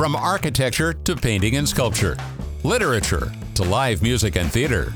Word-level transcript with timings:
From 0.00 0.16
architecture 0.16 0.94
to 0.94 1.14
painting 1.14 1.56
and 1.56 1.68
sculpture, 1.68 2.16
literature 2.64 3.30
to 3.54 3.62
live 3.62 4.00
music 4.00 4.34
and 4.36 4.50
theater. 4.50 4.94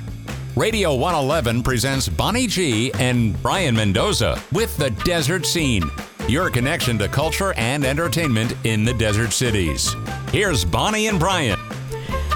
Radio 0.57 0.95
111 0.95 1.63
presents 1.63 2.09
Bonnie 2.09 2.47
G 2.47 2.91
and 2.95 3.39
Brian 3.43 3.77
Mendoza 3.77 4.43
with 4.53 4.75
The 4.79 4.89
Desert 5.05 5.45
Scene, 5.45 5.83
your 6.27 6.49
connection 6.49 6.97
to 6.97 7.09
culture 7.09 7.53
and 7.59 7.85
entertainment 7.85 8.57
in 8.65 8.87
the 8.87 8.95
desert 8.95 9.35
cities. 9.35 9.95
Here's 10.33 10.65
Bonnie 10.65 11.09
and 11.09 11.21
Brian. 11.21 11.59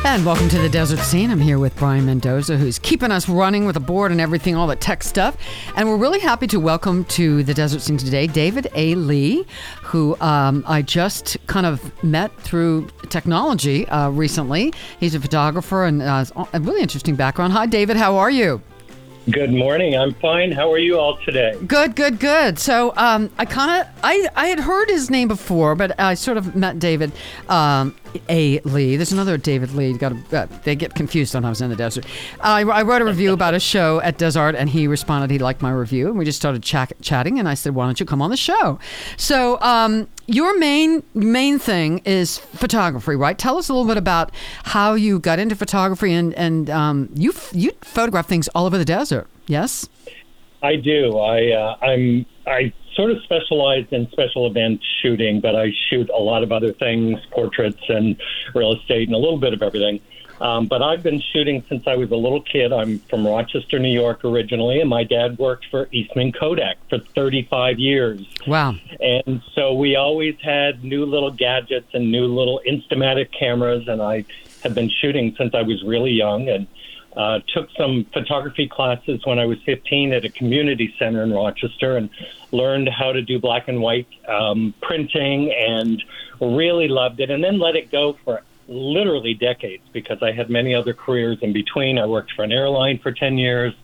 And 0.05 0.25
welcome 0.25 0.49
to 0.51 0.59
the 0.59 0.69
Desert 0.69 1.01
Scene. 1.01 1.31
I'm 1.31 1.41
here 1.41 1.59
with 1.59 1.77
Brian 1.77 2.07
Mendoza, 2.07 2.57
who's 2.57 2.79
keeping 2.79 3.11
us 3.11 3.29
running 3.29 3.67
with 3.67 3.75
the 3.75 3.81
board 3.81 4.11
and 4.11 4.21
everything, 4.21 4.55
all 4.55 4.67
the 4.67 4.77
tech 4.77 5.03
stuff. 5.03 5.37
And 5.77 5.89
we're 5.89 5.97
really 5.97 6.21
happy 6.21 6.47
to 6.47 6.59
welcome 6.59 7.05
to 7.07 7.43
the 7.43 7.53
Desert 7.53 7.81
Scene 7.83 7.99
today 7.99 8.27
David 8.27 8.69
A. 8.75 8.95
Lee, 8.95 9.45
who 9.83 10.17
um, 10.21 10.65
I 10.67 10.83
just 10.83 11.37
kind 11.47 11.67
of 11.67 12.03
met 12.03 12.35
through 12.41 12.89
technology 13.09 13.87
uh, 13.89 14.09
recently. 14.11 14.73
He's 14.99 15.15
a 15.15 15.21
photographer 15.21 15.85
and 15.85 16.01
uh, 16.01 16.25
a 16.53 16.61
really 16.61 16.81
interesting 16.81 17.17
background. 17.17 17.53
Hi, 17.53 17.67
David. 17.67 17.97
How 17.97 18.17
are 18.17 18.31
you? 18.31 18.63
Good 19.31 19.53
morning. 19.53 19.95
I'm 19.95 20.15
fine. 20.15 20.53
How 20.53 20.73
are 20.73 20.79
you 20.79 20.99
all 20.99 21.19
today? 21.19 21.55
Good, 21.67 21.97
good, 21.97 22.19
good. 22.19 22.59
So 22.59 22.95
um, 22.97 23.31
I 23.37 23.45
kind 23.45 23.83
of 23.83 23.93
I 24.03 24.27
I 24.35 24.47
had 24.47 24.61
heard 24.61 24.89
his 24.89 25.11
name 25.11 25.29
before, 25.29 25.75
but 25.75 25.99
I 26.01 26.15
sort 26.15 26.39
of 26.39 26.57
met 26.57 26.79
David 26.79 27.13
um, 27.49 27.95
A. 28.31 28.61
Lee. 28.61 28.97
There's 28.97 29.13
another 29.13 29.37
David 29.37 29.73
Lee. 29.73 29.93
Got 29.93 30.33
uh, 30.33 30.47
they 30.65 30.75
get 30.75 30.95
confused 30.95 31.31
sometimes 31.31 31.61
in 31.61 31.69
the 31.69 31.77
desert. 31.77 32.07
I, 32.41 32.61
I 32.63 32.83
wrote 32.83 33.03
a 33.03 33.05
review 33.05 33.35
about 33.35 33.53
a 33.53 33.61
show 33.61 34.01
at 34.01 34.17
Desert, 34.17 34.55
and 34.55 34.71
he 34.71 34.87
responded 34.87 35.31
he 35.31 35.39
liked 35.39 35.61
my 35.61 35.73
review, 35.73 36.09
and 36.09 36.17
we 36.17 36.25
just 36.25 36.39
started 36.39 36.63
ch- 36.63 36.93
chatting. 37.03 37.39
And 37.39 37.49
I 37.49 37.55
said, 37.55 37.75
"Why 37.75 37.85
don't 37.85 38.01
you 38.01 38.07
come 38.07 38.23
on 38.23 38.31
the 38.31 38.37
show?" 38.37 38.79
So 39.19 39.61
um, 39.61 40.09
your 40.29 40.59
main 40.59 41.03
main 41.15 41.59
thing 41.59 42.03
is 42.05 42.39
photography, 42.39 43.17
right? 43.17 43.37
Tell 43.37 43.57
us 43.57 43.69
a 43.69 43.73
little 43.73 43.89
bit 43.89 43.97
about 43.97 44.31
how 44.63 44.93
you 44.95 45.19
got 45.19 45.39
into 45.39 45.57
photography, 45.57 46.13
and 46.13 46.35
and 46.35 46.71
um, 46.71 47.09
you 47.15 47.33
you 47.53 47.73
photograph 47.81 48.29
things 48.29 48.47
all 48.49 48.67
over 48.67 48.79
the 48.79 48.85
desert. 48.85 49.27
Yes, 49.47 49.89
I 50.63 50.77
do. 50.77 51.19
I 51.19 51.53
uh, 51.53 51.77
I'm 51.81 52.27
I 52.47 52.73
sort 52.95 53.11
of 53.11 53.23
specialize 53.23 53.87
in 53.91 54.07
special 54.11 54.47
event 54.47 54.83
shooting, 55.01 55.41
but 55.41 55.57
I 55.57 55.73
shoot 55.89 56.11
a 56.11 56.21
lot 56.21 56.43
of 56.43 56.53
other 56.53 56.73
things, 56.73 57.19
portraits 57.31 57.83
and 57.89 58.21
real 58.55 58.75
estate, 58.75 59.09
and 59.09 59.15
a 59.15 59.19
little 59.19 59.39
bit 59.39 59.55
of 59.55 59.63
everything. 59.63 60.01
Um, 60.41 60.67
but 60.67 60.83
I've 60.83 61.03
been 61.03 61.21
shooting 61.33 61.65
since 61.69 61.87
I 61.87 61.97
was 61.97 62.11
a 62.11 62.17
little 62.17 62.43
kid. 62.43 62.73
I'm 62.73 63.01
from 63.11 63.27
Rochester, 63.27 63.79
New 63.79 63.93
York 63.93 64.25
originally, 64.25 64.81
and 64.81 64.89
my 64.89 65.05
dad 65.05 65.39
worked 65.39 65.67
for 65.71 65.89
Eastman 65.93 66.33
Kodak 66.33 66.77
for 66.89 66.99
35 66.99 67.79
years. 67.79 68.27
Wow. 68.47 68.77
And 69.01 69.43
so 69.55 69.75
we 69.75 69.97
always 69.97 70.37
had 70.41 70.85
new 70.85 71.05
little 71.05 71.31
gadgets 71.31 71.89
and 71.93 72.13
new 72.13 72.27
little 72.27 72.61
Instamatic 72.69 73.33
cameras, 73.33 73.89
and 73.89 74.01
I 74.01 74.25
have 74.63 74.75
been 74.75 74.91
shooting 75.01 75.35
since 75.37 75.55
I 75.55 75.63
was 75.63 75.83
really 75.85 76.13
young 76.13 76.49
and 76.49 76.67
uh, 77.17 77.41
took 77.49 77.69
some 77.77 78.05
photography 78.13 78.69
classes 78.69 79.21
when 79.25 79.39
I 79.39 79.47
was 79.47 79.59
15 79.65 80.13
at 80.13 80.25
a 80.25 80.29
community 80.29 80.95
center 80.99 81.25
in 81.25 81.33
Rochester 81.33 81.97
and 81.97 82.11
learned 82.53 82.89
how 82.89 83.13
to 83.13 83.23
do 83.23 83.41
black 83.41 83.67
and 83.67 83.81
white 83.81 84.07
um, 84.29 84.73
printing 84.81 85.53
and 85.53 86.03
really 86.41 86.87
loved 86.87 87.19
it 87.19 87.31
and 87.31 87.43
then 87.43 87.59
let 87.59 87.75
it 87.75 87.91
go 87.91 88.17
for 88.25 88.43
literally 88.69 89.35
decades 89.35 89.83
because 89.93 90.23
I 90.23 90.33
had 90.33 90.51
many 90.51 90.75
other 90.75 90.93
careers 90.93 91.39
in 91.43 91.53
between. 91.53 91.99
I 91.99 92.07
worked 92.07 92.33
for 92.33 92.45
an 92.45 92.53
airline 92.53 92.99
for 92.99 93.13
10 93.13 93.39
years. 93.39 93.75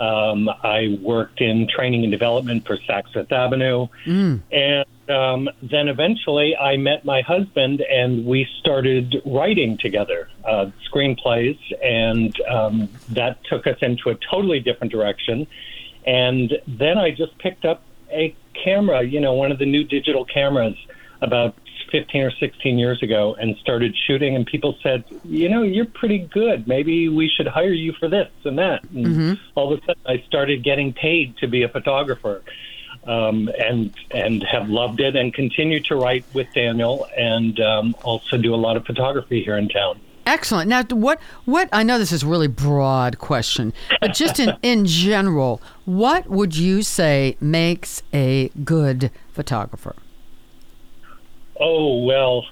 Um, 0.00 0.48
I 0.48 0.98
worked 1.00 1.40
in 1.40 1.68
training 1.68 2.02
and 2.02 2.10
development 2.10 2.66
for 2.66 2.76
Saks 2.78 3.12
Fifth 3.12 3.30
Avenue. 3.30 3.86
Mm. 4.06 4.40
And 4.50 5.10
um, 5.10 5.48
then 5.62 5.88
eventually 5.88 6.56
I 6.56 6.76
met 6.76 7.04
my 7.04 7.20
husband 7.20 7.82
and 7.82 8.24
we 8.24 8.48
started 8.58 9.14
writing 9.24 9.78
together 9.78 10.28
uh, 10.44 10.70
screenplays. 10.90 11.58
And 11.82 12.34
um, 12.48 12.88
that 13.10 13.44
took 13.44 13.66
us 13.66 13.76
into 13.82 14.10
a 14.10 14.16
totally 14.16 14.60
different 14.60 14.92
direction. 14.92 15.46
And 16.06 16.58
then 16.66 16.98
I 16.98 17.10
just 17.10 17.38
picked 17.38 17.64
up 17.64 17.82
a 18.10 18.34
camera, 18.64 19.02
you 19.02 19.20
know, 19.20 19.34
one 19.34 19.52
of 19.52 19.58
the 19.58 19.66
new 19.66 19.84
digital 19.84 20.24
cameras 20.24 20.76
about 21.20 21.54
15 21.94 22.22
or 22.22 22.32
16 22.32 22.76
years 22.76 23.00
ago 23.04 23.36
and 23.38 23.56
started 23.58 23.94
shooting 24.06 24.34
and 24.34 24.44
people 24.46 24.76
said 24.82 25.04
you 25.22 25.48
know 25.48 25.62
you're 25.62 25.84
pretty 26.02 26.18
good 26.18 26.66
maybe 26.66 27.08
we 27.08 27.28
should 27.28 27.46
hire 27.46 27.72
you 27.72 27.92
for 28.00 28.08
this 28.08 28.28
and 28.44 28.58
that 28.58 28.82
and 28.94 29.06
Mm-hmm. 29.06 29.32
all 29.54 29.72
of 29.72 29.78
a 29.78 29.80
sudden 29.86 30.02
i 30.06 30.16
started 30.26 30.64
getting 30.64 30.92
paid 30.92 31.36
to 31.36 31.46
be 31.46 31.62
a 31.62 31.68
photographer 31.68 32.42
um, 33.06 33.48
and 33.68 33.94
and 34.10 34.42
have 34.42 34.68
loved 34.68 34.98
it 34.98 35.14
and 35.14 35.32
continue 35.32 35.78
to 35.84 35.94
write 35.94 36.24
with 36.34 36.48
daniel 36.52 37.06
and 37.16 37.60
um, 37.60 37.94
also 38.02 38.36
do 38.36 38.52
a 38.52 38.60
lot 38.66 38.76
of 38.76 38.84
photography 38.84 39.44
here 39.44 39.56
in 39.56 39.68
town 39.68 40.00
Excellent. 40.26 40.70
Now, 40.70 40.82
what 40.84 41.20
what 41.44 41.68
I 41.70 41.82
know 41.82 41.98
this 41.98 42.10
is 42.10 42.22
a 42.22 42.26
really 42.26 42.48
broad 42.48 43.18
question, 43.18 43.74
but 44.00 44.14
just 44.14 44.40
in 44.40 44.56
in 44.62 44.86
general, 44.86 45.60
what 45.84 46.30
would 46.30 46.56
you 46.56 46.80
say 46.82 47.36
makes 47.40 48.02
a 48.10 48.48
good 48.64 49.10
photographer? 49.34 49.94
Oh 51.58 51.98
well, 52.04 52.46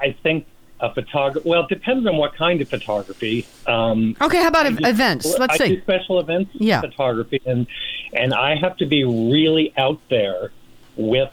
I 0.00 0.14
think 0.22 0.46
a 0.80 0.92
photographer. 0.92 1.48
Well, 1.48 1.62
it 1.62 1.68
depends 1.68 2.06
on 2.06 2.16
what 2.16 2.34
kind 2.34 2.60
of 2.60 2.68
photography. 2.68 3.46
Um, 3.66 4.16
Okay, 4.20 4.38
how 4.42 4.48
about 4.48 4.66
do- 4.76 4.84
events? 4.86 5.38
Let's 5.38 5.54
I 5.54 5.58
see. 5.68 5.76
do 5.76 5.82
special 5.82 6.18
events 6.18 6.50
Yeah. 6.54 6.80
photography, 6.80 7.40
and 7.46 7.66
and 8.12 8.34
I 8.34 8.56
have 8.56 8.76
to 8.78 8.86
be 8.86 9.04
really 9.04 9.72
out 9.76 10.00
there 10.10 10.50
with 10.96 11.30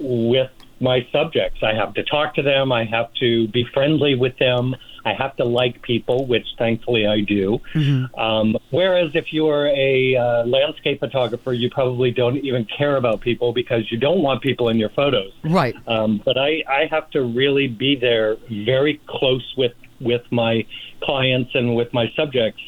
with 0.00 0.50
my 0.80 1.06
subjects. 1.12 1.62
I 1.62 1.74
have 1.74 1.94
to 1.94 2.02
talk 2.02 2.34
to 2.36 2.42
them. 2.42 2.72
I 2.72 2.84
have 2.84 3.12
to 3.14 3.46
be 3.48 3.64
friendly 3.64 4.14
with 4.14 4.36
them. 4.38 4.74
I 5.04 5.14
have 5.14 5.36
to 5.36 5.44
like 5.44 5.82
people, 5.82 6.26
which 6.26 6.46
thankfully 6.58 7.06
I 7.06 7.20
do. 7.20 7.60
Mm-hmm. 7.74 8.18
Um, 8.18 8.56
whereas 8.70 9.10
if 9.14 9.32
you're 9.32 9.66
a 9.66 10.16
uh, 10.16 10.44
landscape 10.46 11.00
photographer, 11.00 11.52
you 11.52 11.70
probably 11.70 12.10
don't 12.10 12.36
even 12.38 12.66
care 12.66 12.96
about 12.96 13.20
people 13.20 13.52
because 13.52 13.90
you 13.90 13.98
don't 13.98 14.22
want 14.22 14.42
people 14.42 14.68
in 14.68 14.78
your 14.78 14.90
photos. 14.90 15.32
Right. 15.44 15.74
Um, 15.86 16.20
but 16.24 16.38
I, 16.38 16.62
I 16.68 16.86
have 16.90 17.10
to 17.10 17.22
really 17.22 17.68
be 17.68 17.96
there 17.96 18.36
very 18.50 19.00
close 19.06 19.54
with, 19.56 19.72
with 20.00 20.22
my 20.30 20.66
clients 21.02 21.50
and 21.54 21.74
with 21.74 21.92
my 21.92 22.10
subjects 22.14 22.62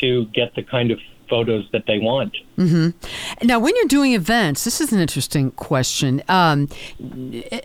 to 0.00 0.26
get 0.26 0.54
the 0.54 0.62
kind 0.62 0.90
of 0.90 0.98
photos 1.28 1.68
that 1.72 1.84
they 1.86 1.98
want. 1.98 2.36
Now, 3.42 3.58
when 3.58 3.76
you're 3.76 3.86
doing 3.86 4.14
events, 4.14 4.64
this 4.64 4.80
is 4.80 4.92
an 4.92 5.00
interesting 5.00 5.50
question. 5.52 6.22
Um, 6.28 6.68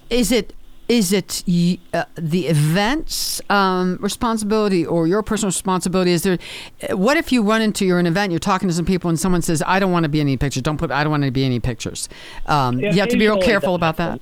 is 0.09 0.31
it 0.31 0.53
is 0.89 1.13
it 1.13 1.43
y- 1.47 1.79
uh, 1.93 2.03
the 2.15 2.47
event's 2.47 3.41
um, 3.49 3.97
responsibility 4.01 4.85
or 4.85 5.07
your 5.07 5.23
personal 5.23 5.49
responsibility? 5.49 6.11
Is 6.11 6.23
there? 6.23 6.37
What 6.91 7.17
if 7.17 7.31
you 7.31 7.43
run 7.43 7.61
into 7.61 7.85
you're 7.85 7.99
an 7.99 8.07
event, 8.07 8.31
you're 8.31 8.39
talking 8.39 8.67
to 8.67 8.73
some 8.73 8.85
people, 8.85 9.09
and 9.09 9.19
someone 9.19 9.41
says, 9.41 9.63
"I 9.65 9.79
don't 9.79 9.91
want 9.91 10.03
to 10.03 10.09
be 10.09 10.19
in 10.19 10.27
any 10.27 10.37
pictures. 10.37 10.63
Don't 10.63 10.77
put. 10.77 10.91
I 10.91 11.03
don't 11.03 11.11
want 11.11 11.23
to 11.23 11.31
be 11.31 11.43
in 11.43 11.47
any 11.47 11.59
pictures." 11.59 12.09
Um, 12.45 12.79
Yeah, 12.79 12.93
you 12.93 12.99
have 12.99 13.09
to 13.09 13.17
be 13.17 13.27
real 13.27 13.37
careful 13.37 13.73
that 13.73 13.77
about 13.77 13.97
that. 13.97 14.21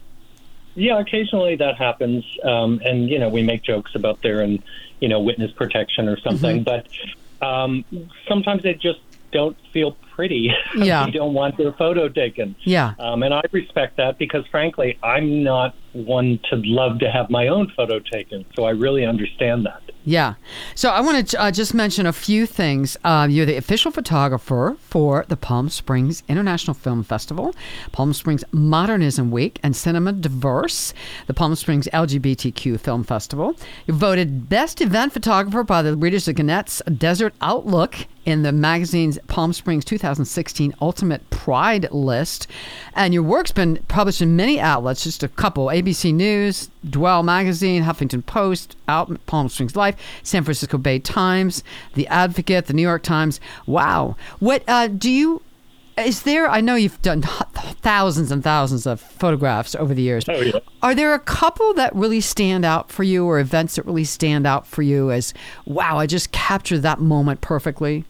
Yeah, 0.75 0.99
occasionally 0.99 1.55
that 1.57 1.75
happens, 1.75 2.23
um, 2.43 2.81
and 2.85 3.09
you 3.09 3.19
know 3.19 3.27
we 3.29 3.43
make 3.43 3.63
jokes 3.63 3.93
about 3.95 4.21
there 4.21 4.41
and 4.41 4.61
you 4.99 5.09
know 5.09 5.19
witness 5.19 5.51
protection 5.51 6.07
or 6.07 6.17
something, 6.19 6.63
but 6.63 6.87
um, 7.41 7.83
sometimes 8.27 8.63
they 8.63 8.73
just 8.75 8.99
don't 9.31 9.57
feel 9.73 9.97
pretty. 10.21 10.51
Yeah. 10.73 11.05
they 11.05 11.11
don't 11.11 11.33
want 11.33 11.57
their 11.57 11.73
photo 11.73 12.07
taken. 12.07 12.55
Yeah. 12.63 12.93
Um, 12.97 13.23
and 13.23 13.33
I 13.33 13.41
respect 13.51 13.97
that 13.97 14.17
because, 14.17 14.45
frankly, 14.47 14.97
I'm 15.03 15.43
not 15.43 15.75
one 15.93 16.39
to 16.49 16.55
love 16.63 16.99
to 16.99 17.11
have 17.11 17.29
my 17.29 17.47
own 17.47 17.71
photo 17.75 17.99
taken. 17.99 18.45
So 18.55 18.63
I 18.63 18.71
really 18.71 19.05
understand 19.05 19.65
that. 19.65 19.81
Yeah. 20.03 20.35
So 20.73 20.89
I 20.89 21.01
want 21.01 21.27
to 21.27 21.39
uh, 21.39 21.51
just 21.51 21.73
mention 21.73 22.05
a 22.05 22.13
few 22.13 22.45
things. 22.45 22.97
Uh, 23.03 23.27
you're 23.29 23.45
the 23.45 23.57
official 23.57 23.91
photographer 23.91 24.75
for 24.79 25.25
the 25.27 25.37
Palm 25.37 25.69
Springs 25.69 26.23
International 26.27 26.73
Film 26.73 27.03
Festival, 27.03 27.53
Palm 27.91 28.13
Springs 28.13 28.43
Modernism 28.51 29.29
Week, 29.29 29.59
and 29.61 29.75
Cinema 29.75 30.13
Diverse, 30.13 30.93
the 31.27 31.33
Palm 31.33 31.53
Springs 31.55 31.87
LGBTQ 31.93 32.79
Film 32.79 33.03
Festival. 33.03 33.55
You're 33.85 33.97
voted 33.97 34.49
Best 34.49 34.81
Event 34.81 35.13
Photographer 35.13 35.63
by 35.63 35.81
the 35.83 35.95
readers 35.95 36.27
of 36.27 36.35
Gannett's 36.35 36.81
Desert 36.97 37.35
Outlook 37.41 37.95
in 38.25 38.43
the 38.43 38.51
magazine's 38.51 39.19
Palm 39.27 39.53
Springs 39.53 39.85
2016 40.11 40.75
Ultimate 40.81 41.29
Pride 41.29 41.89
list. 41.91 42.47
And 42.95 43.13
your 43.13 43.23
work's 43.23 43.51
been 43.51 43.77
published 43.87 44.21
in 44.21 44.35
many 44.35 44.59
outlets, 44.59 45.03
just 45.03 45.23
a 45.23 45.29
couple 45.29 45.67
ABC 45.67 46.13
News, 46.13 46.69
Dwell 46.89 47.23
Magazine, 47.23 47.83
Huffington 47.83 48.25
Post, 48.25 48.75
Out 48.87 49.25
Palm 49.25 49.47
Springs 49.47 49.75
Life, 49.75 49.95
San 50.23 50.43
Francisco 50.43 50.77
Bay 50.77 50.99
Times, 50.99 51.63
The 51.93 52.07
Advocate, 52.07 52.65
The 52.65 52.73
New 52.73 52.81
York 52.81 53.03
Times. 53.03 53.39
Wow. 53.65 54.17
What 54.39 54.63
uh, 54.67 54.87
do 54.87 55.09
you. 55.09 55.41
Is 55.97 56.23
there, 56.23 56.49
I 56.49 56.61
know 56.61 56.75
you've 56.75 57.01
done 57.01 57.21
thousands 57.21 58.31
and 58.31 58.43
thousands 58.43 58.87
of 58.87 59.01
photographs 59.01 59.75
over 59.75 59.93
the 59.93 60.01
years. 60.01 60.25
Oh, 60.29 60.39
yeah. 60.39 60.59
Are 60.81 60.95
there 60.95 61.13
a 61.13 61.19
couple 61.19 61.73
that 61.73 61.93
really 61.93 62.21
stand 62.21 62.63
out 62.63 62.91
for 62.91 63.03
you 63.03 63.25
or 63.25 63.39
events 63.39 63.75
that 63.75 63.85
really 63.85 64.05
stand 64.05 64.47
out 64.47 64.65
for 64.65 64.81
you 64.81 65.11
as, 65.11 65.33
wow, 65.65 65.97
I 65.97 66.05
just 66.05 66.31
captured 66.31 66.79
that 66.79 66.99
moment 66.99 67.41
perfectly? 67.41 68.05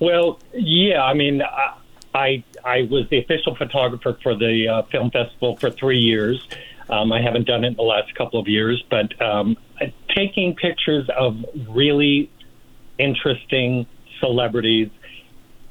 Well, 0.00 0.40
yeah, 0.54 1.02
I 1.04 1.14
mean, 1.14 1.42
I 1.42 1.74
I, 2.14 2.44
I 2.64 2.82
was 2.90 3.08
the 3.08 3.18
official 3.18 3.54
photographer 3.54 4.18
for 4.22 4.34
the 4.34 4.68
uh, 4.68 4.82
film 4.84 5.10
festival 5.10 5.56
for 5.56 5.70
three 5.70 6.00
years. 6.00 6.46
Um, 6.88 7.12
I 7.12 7.22
haven't 7.22 7.46
done 7.46 7.64
it 7.64 7.68
in 7.68 7.74
the 7.74 7.82
last 7.82 8.14
couple 8.16 8.40
of 8.40 8.48
years, 8.48 8.82
but 8.90 9.20
um, 9.22 9.56
taking 10.08 10.56
pictures 10.56 11.08
of 11.16 11.44
really 11.68 12.30
interesting 12.98 13.86
celebrities, 14.18 14.90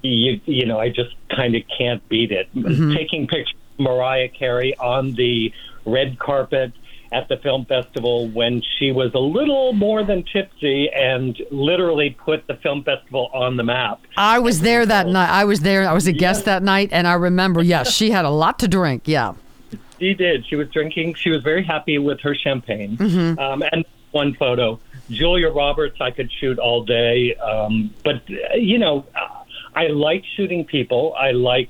you, 0.01 0.39
you 0.45 0.65
know, 0.65 0.79
I 0.79 0.89
just 0.89 1.13
kind 1.35 1.55
of 1.55 1.63
can't 1.77 2.07
beat 2.07 2.31
it. 2.31 2.47
Taking 2.95 3.27
pictures 3.27 3.55
of 3.77 3.83
Mariah 3.83 4.29
Carey 4.29 4.77
on 4.77 5.13
the 5.15 5.53
red 5.85 6.17
carpet 6.19 6.71
at 7.11 7.27
the 7.27 7.38
film 7.38 7.65
festival 7.65 8.27
when 8.29 8.61
she 8.77 8.91
was 8.91 9.13
a 9.13 9.19
little 9.19 9.73
more 9.73 10.03
than 10.03 10.23
tipsy 10.23 10.89
and 10.91 11.41
literally 11.51 12.11
put 12.11 12.45
the 12.47 12.56
film 12.56 12.83
festival 12.83 13.29
on 13.33 13.57
the 13.57 13.63
map. 13.63 14.01
I 14.15 14.39
was 14.39 14.61
there 14.61 14.85
that 14.85 15.07
night. 15.07 15.29
I 15.29 15.45
was 15.45 15.61
there. 15.61 15.88
I 15.88 15.94
was 15.94 16.07
a 16.07 16.11
guest 16.11 16.45
that 16.45 16.61
night, 16.63 16.89
and 16.91 17.07
I 17.07 17.13
remember. 17.13 17.63
Yes, 17.63 17.91
she 17.91 18.11
had 18.11 18.25
a 18.25 18.29
lot 18.29 18.59
to 18.59 18.67
drink. 18.67 19.03
Yeah. 19.06 19.33
She 20.00 20.13
did. 20.13 20.45
She 20.47 20.56
was 20.56 20.69
drinking. 20.69 21.15
She 21.15 21.29
was 21.29 21.44
very 21.44 21.63
happy 21.63 21.97
with 21.97 22.21
her 22.21 22.33
champagne. 22.35 22.97
Um, 23.39 23.63
and 23.71 23.83
one 24.11 24.33
photo, 24.35 24.79
Julia 25.09 25.50
Roberts, 25.50 26.00
I 26.00 26.11
could 26.11 26.31
shoot 26.31 26.57
all 26.57 26.83
day. 26.83 27.35
Um, 27.35 27.94
but 28.03 28.21
you 28.56 28.77
know, 28.77 29.06
I 29.75 29.88
like 29.88 30.23
shooting 30.35 30.65
people. 30.65 31.13
I 31.17 31.31
like 31.31 31.69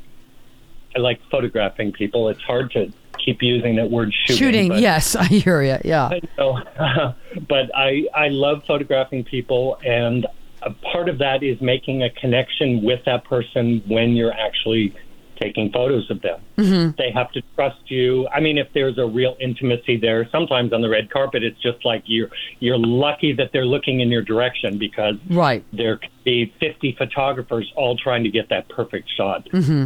I 0.96 1.00
like 1.00 1.22
photographing 1.30 1.92
people. 1.92 2.30
It's 2.30 2.42
hard 2.42 2.72
to 2.72 2.92
keep 3.32 3.42
using 3.42 3.76
that 3.76 3.90
word 3.90 4.14
shooting. 4.26 4.38
Shooting. 4.38 4.68
but- 4.70 4.80
yes, 4.80 5.16
I 5.16 5.26
hear 5.26 5.62
you. 5.62 5.78
Yeah. 5.84 6.08
I 6.12 6.22
know, 6.38 7.14
but 7.48 7.70
I 7.76 8.06
I 8.16 8.28
love 8.30 8.64
photographing 8.68 9.24
people, 9.24 9.78
and 9.86 10.26
a 10.62 10.72
part 10.92 11.10
of 11.10 11.20
that 11.20 11.44
is 11.44 11.60
making 11.62 12.04
a 12.04 12.10
connection 12.10 12.84
with 12.84 13.00
that 13.06 13.24
person 13.26 13.82
when 13.88 14.12
you're 14.12 14.34
actually 14.34 14.94
taking 15.42 15.72
photos 15.72 16.12
of 16.12 16.22
them. 16.22 16.42
Mm-hmm. 16.58 16.90
They 16.98 17.12
have 17.12 17.32
to 17.32 17.42
trust 17.56 17.80
you. 17.90 18.28
I 18.28 18.42
mean, 18.42 18.58
if 18.58 18.68
there's 18.74 18.98
a 18.98 19.06
real 19.06 19.38
intimacy 19.40 19.96
there, 19.96 20.28
sometimes 20.34 20.74
on 20.74 20.82
the 20.82 20.90
red 20.90 21.10
carpet, 21.10 21.44
it's 21.46 21.62
just 21.62 21.86
like 21.86 22.04
you're 22.08 22.28
you're 22.60 22.78
lucky 22.78 23.32
that 23.34 23.52
they're 23.54 23.66
looking 23.66 24.02
in 24.02 24.10
your 24.10 24.22
direction 24.22 24.78
because 24.78 25.16
Right. 25.30 25.64
there 25.72 25.96
could 25.96 26.10
be 26.26 26.54
50 26.60 26.94
photographers 26.98 27.72
all 27.78 27.96
trying 27.96 28.26
to 28.26 28.30
get 28.30 28.50
that 28.50 28.68
perfect 28.68 29.10
shot. 29.16 29.48
Mm-hmm. 29.54 29.86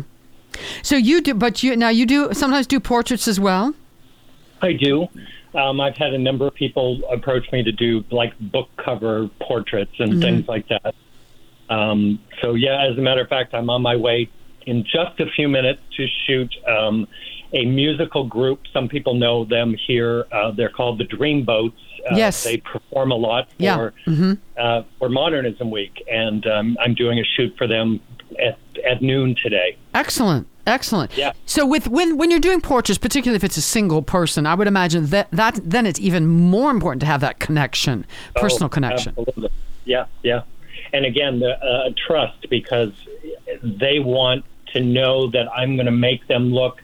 So 0.81 0.95
you 0.95 1.21
do, 1.21 1.33
but 1.33 1.63
you 1.63 1.75
now 1.75 1.89
you 1.89 2.05
do 2.05 2.33
sometimes 2.33 2.67
do 2.67 2.79
portraits 2.79 3.27
as 3.27 3.39
well. 3.39 3.73
I 4.61 4.73
do. 4.73 5.07
Um, 5.55 5.79
I've 5.81 5.95
had 5.97 6.13
a 6.13 6.17
number 6.17 6.47
of 6.47 6.55
people 6.55 7.01
approach 7.11 7.51
me 7.51 7.63
to 7.63 7.71
do 7.71 8.03
like 8.11 8.33
book 8.39 8.69
cover 8.83 9.29
portraits 9.41 9.91
and 9.99 10.21
things 10.21 10.47
like 10.47 10.67
that. 10.69 10.95
Um, 11.69 12.19
so 12.41 12.53
yeah, 12.55 12.87
as 12.89 12.97
a 12.97 13.01
matter 13.01 13.21
of 13.21 13.29
fact, 13.29 13.53
I'm 13.53 13.69
on 13.69 13.81
my 13.81 13.95
way 13.95 14.29
in 14.65 14.83
just 14.83 15.19
a 15.19 15.25
few 15.35 15.47
minutes 15.47 15.81
to 15.97 16.07
shoot 16.25 16.51
um, 16.67 17.07
a 17.53 17.65
musical 17.65 18.25
group. 18.25 18.61
Some 18.73 18.87
people 18.87 19.13
know 19.13 19.45
them 19.45 19.75
here. 19.87 20.25
Uh, 20.31 20.51
they're 20.51 20.69
called 20.69 20.97
the 20.97 21.05
Dreamboats. 21.05 21.73
Uh, 22.11 22.15
Yes. 22.15 22.43
they 22.43 22.57
perform 22.57 23.11
a 23.11 23.15
lot 23.15 23.47
Yeah. 23.57 23.75
for 23.75 23.93
uh, 24.57 24.83
for 24.99 25.07
Modernism 25.09 25.69
Week, 25.71 26.03
and 26.11 26.45
um, 26.47 26.77
I'm 26.81 26.95
doing 26.95 27.19
a 27.19 27.23
shoot 27.37 27.53
for 27.57 27.67
them 27.67 27.99
at 28.39 28.57
at 28.85 29.01
noon 29.01 29.35
today. 29.41 29.77
Excellent. 29.93 30.47
Excellent. 30.65 31.15
Yeah. 31.17 31.33
So 31.45 31.65
with 31.65 31.87
when 31.87 32.17
when 32.17 32.31
you're 32.31 32.39
doing 32.39 32.61
portraits, 32.61 32.97
particularly 32.97 33.35
if 33.35 33.43
it's 33.43 33.57
a 33.57 33.61
single 33.61 34.01
person, 34.01 34.45
I 34.45 34.55
would 34.55 34.67
imagine 34.67 35.07
that 35.07 35.29
that 35.31 35.59
then 35.63 35.85
it's 35.85 35.99
even 35.99 36.25
more 36.27 36.71
important 36.71 37.01
to 37.01 37.05
have 37.05 37.21
that 37.21 37.39
connection, 37.39 38.05
personal 38.35 38.67
Oh, 38.67 38.69
connection. 38.69 39.13
Absolutely. 39.17 39.49
Yeah, 39.85 40.05
yeah. 40.23 40.43
And 40.93 41.05
again, 41.05 41.39
the 41.39 41.51
uh, 41.61 41.89
trust 42.07 42.49
because 42.49 42.93
they 43.61 43.99
want 43.99 44.45
to 44.73 44.79
know 44.79 45.29
that 45.31 45.47
I'm 45.53 45.75
going 45.75 45.85
to 45.85 45.91
make 45.91 46.27
them 46.27 46.53
look 46.53 46.81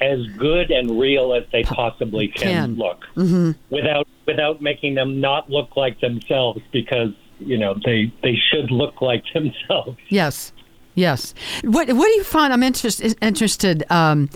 as 0.00 0.24
good 0.38 0.70
and 0.70 0.98
real 0.98 1.34
as 1.34 1.44
they 1.52 1.64
possibly 1.64 2.28
can, 2.28 2.74
Can. 2.74 2.74
look, 2.76 3.04
mm-hmm. 3.16 3.52
without 3.68 4.06
without 4.26 4.62
making 4.62 4.94
them 4.94 5.20
not 5.20 5.50
look 5.50 5.76
like 5.76 6.00
themselves 6.00 6.62
because 6.72 7.12
you 7.40 7.58
know 7.58 7.74
they 7.84 8.12
they 8.22 8.36
should 8.36 8.70
look 8.70 9.02
like 9.02 9.24
themselves. 9.34 9.98
Yes. 10.08 10.52
Yes. 10.98 11.32
What 11.62 11.88
What 11.92 12.06
do 12.06 12.12
you 12.12 12.24
find? 12.24 12.52
I'm 12.52 12.62
interested. 12.62 13.16
Interested. 13.22 13.84
Um, 13.90 14.28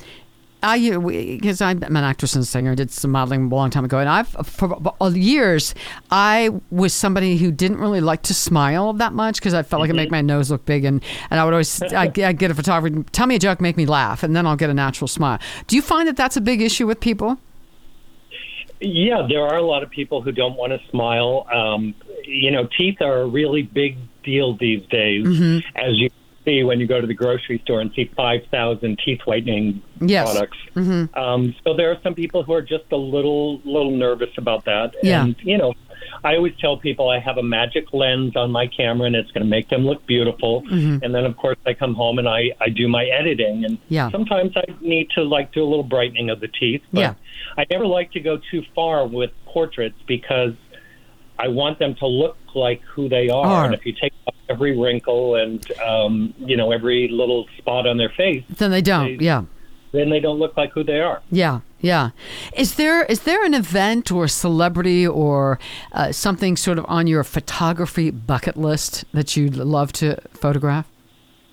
I 0.65 0.79
because 0.79 1.61
I'm 1.61 1.83
an 1.83 1.97
actress 1.97 2.37
and 2.37 2.47
singer. 2.47 2.71
I 2.71 2.75
Did 2.77 2.93
some 2.93 3.11
modeling 3.11 3.51
a 3.51 3.55
long 3.55 3.71
time 3.71 3.85
ago, 3.85 3.99
and 3.99 4.09
I've 4.09 4.29
for 4.29 4.79
years 5.11 5.75
I 6.13 6.51
was 6.71 6.95
somebody 6.95 7.37
who 7.37 7.51
didn't 7.51 7.79
really 7.79 8.01
like 8.01 8.23
to 8.23 8.35
smile 8.35 8.93
that 8.93 9.13
much 9.13 9.41
because 9.41 9.55
I 9.55 9.65
felt 9.65 9.81
like 9.81 9.91
it 9.91 9.95
made 9.97 10.13
my 10.13 10.21
nose 10.21 10.53
look 10.53 10.65
big, 10.65 10.85
and 10.85 11.03
and 11.31 11.41
I 11.41 11.45
would 11.45 11.53
always 11.53 11.83
I, 11.93 12.05
I 12.05 12.33
get 12.33 12.53
a 12.53 12.55
photographer 12.55 13.03
tell 13.11 13.27
me 13.27 13.35
a 13.35 13.41
joke, 13.41 13.61
make 13.61 13.77
me 13.77 13.87
laugh, 13.87 14.23
and 14.23 14.37
then 14.37 14.47
I'll 14.47 14.55
get 14.55 14.71
a 14.71 14.75
natural 14.75 15.09
smile. 15.09 15.41
Do 15.67 15.75
you 15.75 15.83
find 15.83 16.07
that 16.07 16.17
that's 16.17 16.37
a 16.37 16.41
big 16.41 16.63
issue 16.63 16.87
with 16.87 17.01
people? 17.01 17.39
Yeah, 18.81 19.27
there 19.29 19.43
are 19.43 19.57
a 19.57 19.63
lot 19.63 19.83
of 19.83 19.91
people 19.91 20.23
who 20.23 20.31
don't 20.33 20.57
want 20.57 20.73
to 20.73 20.81
smile. 20.91 21.47
Um, 21.53 21.95
you 22.25 22.51
know, 22.53 22.69
teeth 22.79 23.01
are 23.01 23.23
a 23.23 23.27
really 23.27 23.63
big 23.63 23.97
deal 24.23 24.57
these 24.57 24.87
days, 24.87 25.27
Mm-hmm. 25.27 25.77
as 25.77 25.93
you 25.99 26.11
see 26.45 26.63
when 26.65 26.81
you 26.81 26.87
go 26.87 27.01
to 27.01 27.07
the 27.07 27.15
grocery 27.15 27.61
store 27.65 27.81
and 27.81 27.93
see 27.95 28.11
5,000 28.17 28.99
teeth 29.05 29.21
whitening 29.25 29.83
Yes. 30.01 30.31
products. 30.31 30.59
Um, 31.15 31.55
so 31.65 31.75
there 31.75 31.91
are 31.93 31.99
some 32.03 32.15
people 32.15 32.43
who 32.43 32.53
are 32.53 32.63
just 32.63 32.85
a 32.91 32.97
little 32.97 33.61
little 33.65 33.93
nervous 33.93 34.31
about 34.37 34.65
that. 34.65 34.95
Yeah. 35.03 35.23
And, 35.25 35.37
you 35.43 35.59
know, 35.59 35.75
I 36.25 36.37
always 36.37 36.55
tell 36.61 36.77
people 36.77 37.09
I 37.09 37.19
have 37.21 37.39
a 37.39 37.43
magic 37.43 37.93
lens 37.93 38.35
on 38.37 38.51
my 38.51 38.67
camera 38.67 39.07
and 39.07 39.15
it's 39.17 39.31
going 39.31 39.45
to 39.45 39.49
make 39.49 39.69
them 39.69 39.83
look 39.87 40.05
beautiful. 40.07 40.65
And 40.71 41.15
then, 41.15 41.25
of 41.25 41.37
course, 41.37 41.59
I 41.67 41.75
come 41.75 41.95
home 41.95 42.19
and 42.19 42.29
I, 42.29 42.51
I 42.61 42.69
do 42.69 42.89
my 42.89 43.05
editing. 43.07 43.65
And 43.65 43.79
Yeah. 43.89 44.11
sometimes 44.11 44.53
I 44.57 44.65
need 44.81 45.11
to 45.11 45.23
like 45.23 45.53
do 45.53 45.63
a 45.63 45.69
little 45.69 45.85
brightening 45.85 46.31
of 46.31 46.41
the 46.41 46.49
teeth. 46.49 46.83
But 46.93 47.01
Yeah. 47.01 47.15
I 47.57 47.67
never 47.71 47.87
like 47.87 48.11
to 48.13 48.21
go 48.21 48.39
too 48.51 48.63
far 48.75 49.07
with 49.07 49.31
portraits 49.47 49.99
because 50.07 50.55
I 51.39 51.49
want 51.49 51.79
them 51.79 51.95
to 51.97 52.07
look 52.07 52.37
like 52.55 52.81
who 52.95 53.09
they 53.09 53.29
are. 53.29 53.47
Are. 53.47 53.65
And 53.67 53.75
if 53.75 53.85
you 53.87 53.93
take 54.01 54.13
off 54.27 54.35
every 54.49 54.79
wrinkle 54.79 55.37
and 55.37 55.65
um, 55.81 56.35
you 56.39 56.57
know 56.57 56.71
every 56.73 57.09
little 57.09 57.47
spot 57.59 57.87
on 57.87 57.97
their 57.97 58.11
face, 58.11 58.45
Then 58.51 58.71
they 58.71 58.83
don't. 58.83 59.19
They- 59.19 59.25
yeah. 59.25 59.45
then 59.93 60.09
they 60.11 60.21
don't 60.21 60.39
look 60.39 60.57
like 60.57 60.73
who 60.73 60.83
they 60.85 61.01
are. 61.01 61.21
Yeah, 61.31 61.61
yeah. 61.81 62.11
Is 62.57 62.77
there 62.77 63.05
is 63.05 63.21
there 63.23 63.45
an 63.45 63.55
event 63.55 64.11
or 64.13 64.29
celebrity 64.29 65.07
or 65.07 65.59
uh, 65.93 66.13
something 66.13 66.57
sort 66.57 66.79
of 66.79 66.85
on 66.89 67.07
your 67.07 67.25
photography 67.25 68.11
bucket 68.11 68.57
list 68.57 69.05
that 69.13 69.37
you'd 69.37 69.57
love 69.57 69.93
to 69.95 70.17
photograph? 70.33 70.87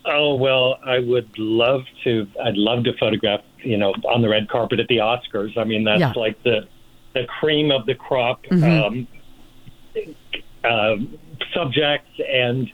Oh 0.06 0.36
well, 0.36 0.80
I 0.86 1.00
would 1.00 1.30
love 1.38 1.81
to. 2.04 2.28
I'd 2.44 2.58
love 2.58 2.84
to 2.86 2.94
photograph. 2.98 3.42
You 3.62 3.78
know, 3.78 3.92
on 4.08 4.22
the 4.22 4.30
red 4.30 4.48
carpet 4.50 4.80
at 4.80 4.88
the 4.88 4.98
Oscars. 4.98 5.58
I 5.58 5.64
mean, 5.66 5.84
that's 5.84 6.00
Yeah. 6.00 6.14
like 6.16 6.42
the 6.44 6.68
the 7.14 7.26
cream 7.40 7.71
of 7.71 7.86
the 7.86 7.95
crop 7.95 8.45
um, 8.52 9.07
uh, 10.63 10.95
subjects, 11.54 12.19
and 12.28 12.71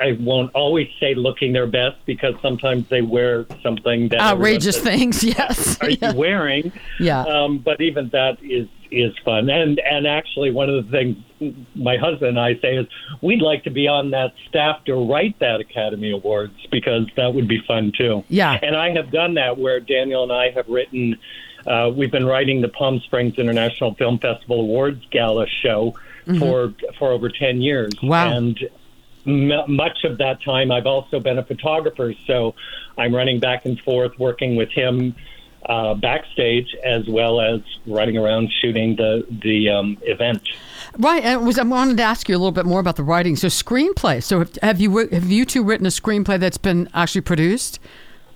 I 0.00 0.16
won't 0.18 0.52
always 0.54 0.88
say 0.98 1.14
looking 1.14 1.52
their 1.52 1.66
best 1.66 1.96
because 2.06 2.34
sometimes 2.42 2.88
they 2.88 3.02
wear 3.02 3.46
something 3.62 4.08
that 4.08 4.20
Outrageous 4.20 4.76
says, 4.76 4.84
things, 4.84 5.24
yes. 5.38 5.80
Are 5.80 5.90
yeah. 5.90 6.12
you 6.12 6.18
wearing? 6.18 6.72
Yeah. 6.98 7.22
Um, 7.22 7.58
but 7.58 7.80
even 7.80 8.08
that 8.10 8.38
is 8.42 8.68
is 8.90 9.16
fun. 9.24 9.48
And 9.50 9.78
and 9.80 10.06
actually, 10.06 10.50
one 10.50 10.68
of 10.68 10.84
the 10.84 10.90
things 10.90 11.16
my 11.74 11.96
husband 11.96 12.30
and 12.30 12.40
I 12.40 12.58
say 12.60 12.76
is 12.76 12.86
we'd 13.22 13.42
like 13.42 13.64
to 13.64 13.70
be 13.70 13.86
on 13.86 14.10
that 14.10 14.32
staff 14.48 14.84
to 14.84 14.94
write 14.94 15.38
that 15.40 15.60
Academy 15.60 16.10
Awards 16.10 16.54
because 16.70 17.06
that 17.16 17.34
would 17.34 17.48
be 17.48 17.62
fun 17.66 17.92
too. 17.96 18.24
Yeah. 18.28 18.58
And 18.62 18.76
I 18.76 18.90
have 18.90 19.10
done 19.10 19.34
that 19.34 19.58
where 19.58 19.80
Daniel 19.80 20.22
and 20.22 20.32
I 20.32 20.50
have 20.50 20.68
written. 20.68 21.18
Uh, 21.66 21.90
we've 21.94 22.10
been 22.10 22.26
writing 22.26 22.62
the 22.62 22.68
Palm 22.68 23.00
Springs 23.00 23.38
International 23.38 23.94
Film 23.94 24.18
Festival 24.18 24.60
Awards 24.60 25.04
Gala 25.10 25.46
show 25.62 25.94
for 26.38 26.74
for 26.98 27.12
over 27.12 27.28
ten 27.28 27.60
years. 27.60 27.92
Wow. 28.02 28.32
And 28.32 28.58
m- 29.26 29.74
much 29.74 30.04
of 30.04 30.18
that 30.18 30.42
time, 30.42 30.70
I've 30.70 30.86
also 30.86 31.20
been 31.20 31.38
a 31.38 31.44
photographer, 31.44 32.14
so 32.26 32.54
I'm 32.98 33.14
running 33.14 33.40
back 33.40 33.66
and 33.66 33.78
forth, 33.80 34.18
working 34.18 34.56
with 34.56 34.70
him 34.70 35.14
uh, 35.66 35.94
backstage 35.94 36.74
as 36.84 37.06
well 37.06 37.40
as 37.40 37.60
running 37.86 38.16
around 38.16 38.50
shooting 38.60 38.96
the 38.96 39.26
the 39.42 39.68
um, 39.68 39.98
event. 40.02 40.42
Right. 40.98 41.22
And 41.22 41.46
was 41.46 41.58
I 41.58 41.62
wanted 41.62 41.98
to 41.98 42.02
ask 42.02 42.28
you 42.28 42.36
a 42.36 42.38
little 42.38 42.52
bit 42.52 42.66
more 42.66 42.80
about 42.80 42.96
the 42.96 43.04
writing. 43.04 43.36
So 43.36 43.48
screenplay. 43.48 44.22
So 44.22 44.40
have, 44.40 44.58
have 44.62 44.80
you 44.80 44.96
have 45.08 45.30
you 45.30 45.44
two 45.44 45.62
written 45.62 45.86
a 45.86 45.90
screenplay 45.90 46.40
that's 46.40 46.58
been 46.58 46.88
actually 46.94 47.20
produced? 47.20 47.78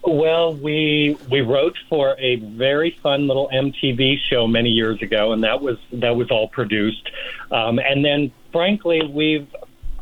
Well, 0.07 0.55
we 0.55 1.17
we 1.31 1.41
wrote 1.41 1.79
for 1.89 2.15
a 2.19 2.37
very 2.37 2.91
fun 3.03 3.27
little 3.27 3.49
MTV 3.53 4.19
show 4.29 4.47
many 4.47 4.69
years 4.71 5.01
ago, 5.01 5.33
and 5.33 5.43
that 5.45 5.63
was 5.63 5.79
that 5.93 6.15
was 6.17 6.31
all 6.31 6.49
produced. 6.49 7.11
Um, 7.51 7.79
and 7.79 8.05
then, 8.05 8.31
frankly, 8.53 9.03
we've 9.07 9.49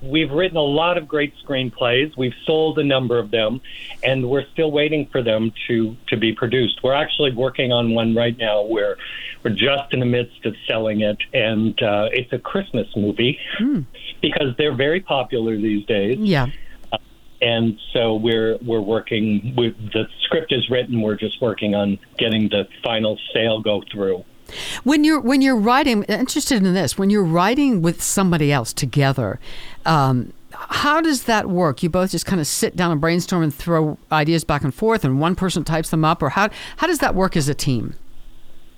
we've 0.03 0.33
written 0.33 0.57
a 0.57 0.63
lot 0.63 0.99
of 0.99 1.07
great 1.07 1.33
screenplays. 1.45 2.17
We've 2.17 2.35
sold 2.45 2.79
a 2.81 2.85
number 2.85 3.19
of 3.19 3.31
them, 3.31 3.61
and 4.03 4.29
we're 4.29 4.47
still 4.53 4.73
waiting 4.73 5.07
for 5.07 5.23
them 5.23 5.53
to 5.69 5.97
to 6.09 6.17
be 6.17 6.33
produced. 6.33 6.83
We're 6.83 6.95
actually 6.95 7.33
working 7.33 7.73
on 7.73 7.95
one 7.95 8.15
right 8.15 8.37
now 8.37 8.63
where 8.63 8.97
we're 9.45 9.51
just 9.51 9.93
in 9.93 10.01
the 10.01 10.07
midst 10.07 10.45
of 10.45 10.57
selling 10.67 11.03
it, 11.03 11.19
and 11.33 11.81
uh, 11.81 12.09
it's 12.13 12.33
a 12.33 12.39
Christmas 12.39 12.89
movie 12.97 13.39
because 14.21 14.57
they're 14.59 14.75
very 14.75 15.01
popular 15.01 15.57
these 15.57 15.87
days 15.87 16.19
Yeah. 16.19 16.49
And 17.43 17.79
so 17.93 18.15
we're 18.15 18.57
we're 18.59 18.81
working 18.81 19.55
with 19.57 19.77
the 19.93 20.07
script 20.23 20.53
is 20.53 20.71
written 20.71 21.03
we're 21.03 21.17
just 21.17 21.41
working 21.43 21.75
on 21.75 21.99
getting 22.17 22.49
the 22.49 22.67
final 22.83 23.19
sale 23.33 23.61
go 23.61 23.83
through 23.91 24.25
When 24.85 25.05
you're 25.05 25.21
when 25.21 25.41
you're 25.41 25.57
writing, 25.57 26.03
interested 26.05 26.63
in 26.63 26.75
this, 26.75 26.99
when 26.99 27.11
you're 27.11 27.25
writing 27.25 27.83
with 27.83 28.03
somebody 28.03 28.53
else 28.53 28.73
together, 28.73 29.41
um, 29.87 30.33
how 30.53 31.01
does 31.01 31.25
that 31.25 31.49
work? 31.49 31.83
You 31.83 31.89
both 31.89 32.11
just 32.11 32.27
kind 32.27 32.41
of 32.41 32.47
sit 32.47 32.77
down 32.77 32.93
and 32.93 33.01
brainstorm 33.01 33.43
and 33.43 33.55
throw 33.55 33.99
ideas 34.11 34.45
back 34.45 34.63
and 34.63 34.75
forth, 34.75 35.05
and 35.05 35.21
one 35.21 35.35
person 35.35 35.65
types 35.65 35.91
them 35.91 36.05
up, 36.05 36.23
or 36.23 36.31
how 36.31 36.51
how 36.77 36.87
does 36.87 36.99
that 36.99 37.15
work 37.15 37.37
as 37.37 37.49
a 37.49 37.55
team? 37.55 37.95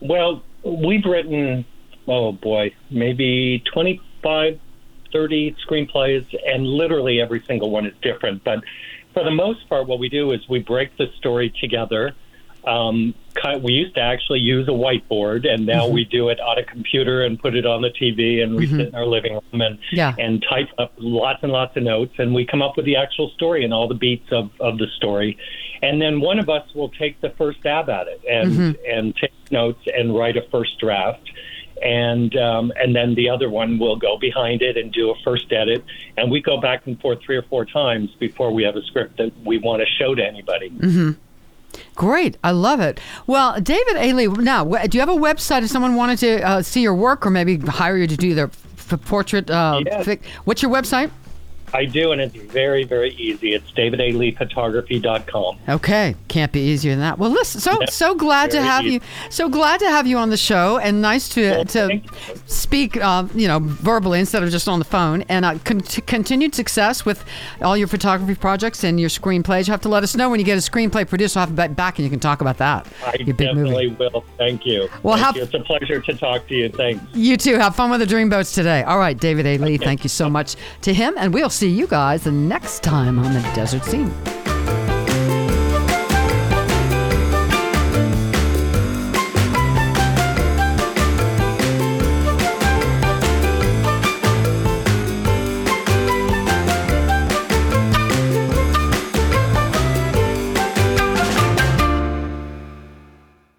Well, 0.00 0.42
we've 0.62 1.04
written, 1.04 1.64
oh 2.06 2.32
boy, 2.32 2.74
maybe 2.90 3.62
25, 3.72 4.60
30 5.14 5.56
screenplays, 5.66 6.26
and 6.46 6.66
literally 6.66 7.20
every 7.22 7.42
single 7.46 7.70
one 7.70 7.86
is 7.86 7.94
different. 8.02 8.44
But 8.44 8.62
for 9.14 9.24
the 9.24 9.30
most 9.30 9.66
part, 9.68 9.86
what 9.86 9.98
we 9.98 10.10
do 10.10 10.32
is 10.32 10.46
we 10.48 10.58
break 10.58 10.94
the 10.98 11.06
story 11.16 11.54
together. 11.60 12.14
Um, 12.66 13.14
we 13.62 13.72
used 13.72 13.94
to 13.94 14.00
actually 14.00 14.40
use 14.40 14.66
a 14.68 14.72
whiteboard, 14.72 15.46
and 15.46 15.66
now 15.66 15.84
mm-hmm. 15.84 15.94
we 15.94 16.04
do 16.06 16.30
it 16.30 16.40
on 16.40 16.58
a 16.58 16.64
computer 16.64 17.22
and 17.22 17.38
put 17.38 17.54
it 17.54 17.66
on 17.66 17.82
the 17.82 17.90
TV, 17.90 18.42
and 18.42 18.56
we 18.56 18.66
mm-hmm. 18.66 18.78
sit 18.78 18.88
in 18.88 18.94
our 18.94 19.06
living 19.06 19.34
room 19.34 19.60
and 19.60 19.78
yeah. 19.92 20.14
and 20.18 20.44
type 20.48 20.68
up 20.78 20.92
lots 20.96 21.42
and 21.42 21.52
lots 21.52 21.76
of 21.76 21.82
notes, 21.82 22.14
and 22.18 22.34
we 22.34 22.46
come 22.46 22.62
up 22.62 22.76
with 22.76 22.86
the 22.86 22.96
actual 22.96 23.30
story 23.30 23.64
and 23.64 23.74
all 23.74 23.86
the 23.86 23.94
beats 23.94 24.32
of, 24.32 24.50
of 24.60 24.78
the 24.78 24.86
story, 24.96 25.36
and 25.82 26.00
then 26.00 26.20
one 26.20 26.38
of 26.38 26.48
us 26.48 26.66
will 26.74 26.88
take 26.88 27.20
the 27.20 27.30
first 27.30 27.60
stab 27.60 27.90
at 27.90 28.08
it 28.08 28.22
and 28.28 28.52
mm-hmm. 28.52 28.72
and 28.90 29.14
take 29.16 29.32
notes 29.50 29.82
and 29.94 30.16
write 30.16 30.38
a 30.38 30.42
first 30.50 30.78
draft 30.80 31.30
and 31.82 32.36
um, 32.36 32.72
and 32.76 32.94
then 32.94 33.14
the 33.14 33.28
other 33.28 33.50
one 33.50 33.78
will 33.78 33.96
go 33.96 34.18
behind 34.18 34.62
it 34.62 34.76
and 34.76 34.92
do 34.92 35.10
a 35.10 35.14
first 35.24 35.52
edit, 35.52 35.84
and 36.16 36.30
we 36.30 36.40
go 36.40 36.60
back 36.60 36.86
and 36.86 37.00
forth 37.00 37.20
three 37.24 37.36
or 37.36 37.42
four 37.42 37.64
times 37.64 38.10
before 38.18 38.52
we 38.52 38.62
have 38.64 38.76
a 38.76 38.82
script 38.82 39.18
that 39.18 39.32
we 39.44 39.58
want 39.58 39.80
to 39.82 39.86
show 39.98 40.14
to 40.14 40.24
anybody. 40.24 40.70
Mm-hmm. 40.70 41.10
Great, 41.96 42.36
I 42.44 42.52
love 42.52 42.80
it. 42.80 43.00
Well, 43.26 43.60
David 43.60 43.96
A. 43.96 44.12
Lee, 44.12 44.26
now 44.28 44.64
do 44.64 44.96
you 44.96 45.00
have 45.00 45.08
a 45.08 45.12
website 45.12 45.62
if 45.64 45.70
someone 45.70 45.96
wanted 45.96 46.18
to 46.18 46.40
uh, 46.46 46.62
see 46.62 46.82
your 46.82 46.94
work 46.94 47.26
or 47.26 47.30
maybe 47.30 47.56
hire 47.58 47.96
you 47.96 48.06
to 48.06 48.16
do 48.16 48.34
their 48.34 48.46
f- 48.46 49.00
portrait? 49.06 49.50
Uh, 49.50 49.80
yes. 49.84 50.06
Fic- 50.06 50.24
what's 50.44 50.62
your 50.62 50.70
website? 50.70 51.10
I 51.74 51.86
do, 51.86 52.12
and 52.12 52.20
it's 52.20 52.36
very, 52.36 52.84
very 52.84 53.10
easy. 53.16 53.52
It's 53.52 53.68
davidaleephotography.com. 53.72 55.58
Okay, 55.68 56.14
can't 56.28 56.52
be 56.52 56.60
easier 56.60 56.92
than 56.92 57.00
that. 57.00 57.18
Well, 57.18 57.30
listen, 57.30 57.60
so 57.60 57.80
so 57.90 58.14
glad 58.14 58.52
to 58.52 58.62
have 58.62 58.84
easy. 58.84 58.94
you. 58.94 59.00
So 59.28 59.48
glad 59.48 59.80
to 59.80 59.90
have 59.90 60.06
you 60.06 60.16
on 60.16 60.30
the 60.30 60.36
show, 60.36 60.78
and 60.78 61.02
nice 61.02 61.28
to 61.30 61.50
well, 61.50 61.64
to 61.64 62.00
speak, 62.46 62.96
uh, 62.96 63.26
you 63.34 63.48
know, 63.48 63.58
verbally 63.58 64.20
instead 64.20 64.44
of 64.44 64.50
just 64.50 64.68
on 64.68 64.78
the 64.78 64.84
phone. 64.84 65.22
And 65.22 65.44
uh, 65.44 65.58
con- 65.64 65.80
continued 65.80 66.54
success 66.54 67.04
with 67.04 67.24
all 67.60 67.76
your 67.76 67.88
photography 67.88 68.36
projects 68.36 68.84
and 68.84 69.00
your 69.00 69.10
screenplays. 69.10 69.66
You 69.66 69.72
have 69.72 69.82
to 69.82 69.88
let 69.88 70.04
us 70.04 70.14
know 70.14 70.30
when 70.30 70.38
you 70.38 70.46
get 70.46 70.56
a 70.56 70.70
screenplay 70.70 71.08
produced. 71.08 71.36
I'll 71.36 71.48
have 71.48 71.58
it 71.58 71.74
back, 71.74 71.98
and 71.98 72.04
you 72.04 72.10
can 72.10 72.20
talk 72.20 72.40
about 72.40 72.58
that. 72.58 72.86
I 73.04 73.16
your 73.18 73.34
big 73.34 73.48
definitely 73.48 73.90
movie. 73.90 74.10
will. 74.12 74.24
Thank 74.38 74.64
you. 74.64 74.88
Well, 75.02 75.16
thank 75.16 75.26
have, 75.26 75.36
you. 75.36 75.42
it's 75.42 75.54
a 75.54 75.60
pleasure 75.60 76.00
to 76.00 76.14
talk 76.14 76.46
to 76.46 76.54
you. 76.54 76.68
Thanks. 76.68 77.04
You 77.14 77.36
too. 77.36 77.58
Have 77.58 77.74
fun 77.74 77.90
with 77.90 77.98
the 77.98 78.06
dreamboats 78.06 78.54
today. 78.54 78.84
All 78.84 78.98
right, 78.98 79.18
David 79.18 79.44
A. 79.46 79.58
Lee. 79.58 79.74
Okay. 79.74 79.84
Thank 79.84 80.04
you 80.04 80.08
so 80.08 80.30
much 80.30 80.54
to 80.82 80.94
him, 80.94 81.14
and 81.18 81.34
we'll 81.34 81.50
see 81.50 81.63
see 81.64 81.70
you 81.70 81.86
guys 81.86 82.26
next 82.26 82.82
time 82.82 83.18
on 83.18 83.32
the 83.32 83.40
Desert 83.54 83.84
Scene. 83.84 84.33